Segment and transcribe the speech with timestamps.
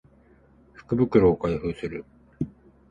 [0.73, 2.05] 福袋を開封する